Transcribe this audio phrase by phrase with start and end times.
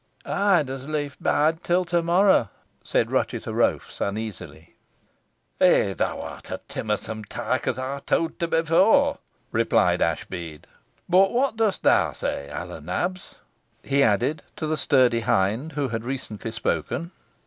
[0.25, 2.49] "Ey'd as leef boide till to morrow,"
[2.83, 4.73] said Ruchot o'Roaph's, uneasily.
[5.61, 9.19] "Eigh, thou'rt a timmersome teyke, os ey towd te efore,"
[9.51, 10.65] replied Ashbead.
[11.07, 13.35] "But whot dust theaw say, Hal o' Nabs?"
[13.83, 17.11] he added, to the sturdy hind who had recently spoken.